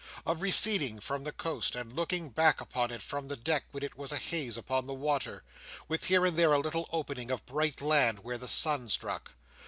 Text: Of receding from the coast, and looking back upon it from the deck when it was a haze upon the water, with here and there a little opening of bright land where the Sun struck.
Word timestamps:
Of 0.25 0.41
receding 0.41 0.99
from 0.99 1.25
the 1.25 1.31
coast, 1.31 1.75
and 1.75 1.93
looking 1.95 2.29
back 2.29 2.59
upon 2.59 2.89
it 2.89 3.03
from 3.03 3.27
the 3.27 3.37
deck 3.37 3.65
when 3.69 3.83
it 3.83 3.95
was 3.95 4.11
a 4.11 4.17
haze 4.17 4.57
upon 4.57 4.87
the 4.87 4.95
water, 4.95 5.43
with 5.87 6.05
here 6.05 6.25
and 6.25 6.35
there 6.35 6.53
a 6.53 6.57
little 6.59 6.89
opening 6.91 7.29
of 7.29 7.45
bright 7.45 7.81
land 7.81 8.23
where 8.23 8.39
the 8.39 8.47
Sun 8.47 8.89
struck. 8.89 9.33